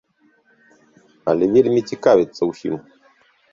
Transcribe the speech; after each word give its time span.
Але 1.35 1.45
вельмі 1.53 1.81
цікавіцца 1.93 2.41
ўсім. 2.55 2.75